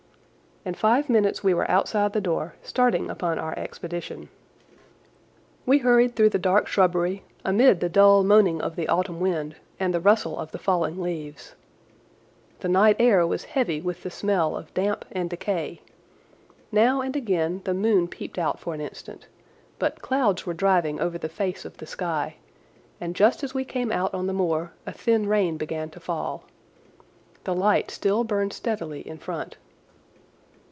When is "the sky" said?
21.77-22.35